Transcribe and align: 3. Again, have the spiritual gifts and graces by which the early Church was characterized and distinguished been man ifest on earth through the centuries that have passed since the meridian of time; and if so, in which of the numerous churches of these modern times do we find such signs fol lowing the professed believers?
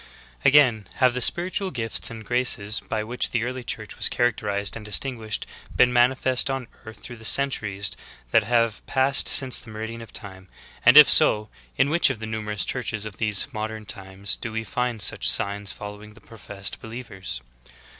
3. 0.41 0.49
Again, 0.49 0.87
have 0.95 1.13
the 1.13 1.21
spiritual 1.21 1.69
gifts 1.69 2.09
and 2.09 2.25
graces 2.25 2.79
by 2.79 3.03
which 3.03 3.29
the 3.29 3.43
early 3.43 3.63
Church 3.63 3.97
was 3.97 4.09
characterized 4.09 4.75
and 4.75 4.83
distinguished 4.83 5.45
been 5.75 5.93
man 5.93 6.11
ifest 6.11 6.49
on 6.51 6.65
earth 6.85 6.97
through 7.01 7.17
the 7.17 7.23
centuries 7.23 7.91
that 8.31 8.43
have 8.43 8.83
passed 8.87 9.27
since 9.27 9.59
the 9.59 9.69
meridian 9.69 10.01
of 10.01 10.11
time; 10.11 10.49
and 10.83 10.97
if 10.97 11.07
so, 11.07 11.49
in 11.77 11.91
which 11.91 12.09
of 12.09 12.17
the 12.17 12.25
numerous 12.25 12.65
churches 12.65 13.05
of 13.05 13.17
these 13.17 13.53
modern 13.53 13.85
times 13.85 14.37
do 14.37 14.51
we 14.51 14.63
find 14.63 15.03
such 15.03 15.29
signs 15.29 15.71
fol 15.71 15.91
lowing 15.91 16.15
the 16.15 16.19
professed 16.19 16.81
believers? 16.81 17.41